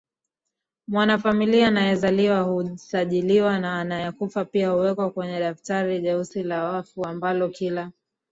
[0.87, 7.91] mwanafamilia anayezaliwa husajiliwa na anayekufa pia huwekwa kwenye daftari ljeusi la wafu ambalo kila